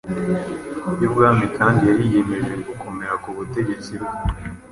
[0.99, 4.15] y’ubwami kandi yariyemeje gukomera ku butegetsi bwe.